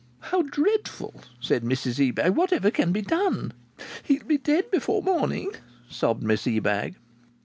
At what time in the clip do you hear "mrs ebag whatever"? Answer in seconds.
1.63-2.71